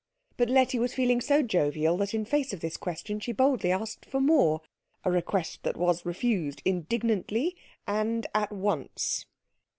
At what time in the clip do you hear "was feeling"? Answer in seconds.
0.79-1.21